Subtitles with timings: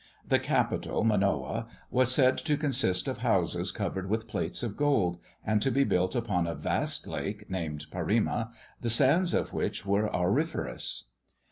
[0.27, 5.61] The capital, Manoa, was said to consist of houses covered with plates of gold, and
[5.61, 8.51] to be built upon a vast lake, named Parima,
[8.81, 11.09] the sands of which were auriferous.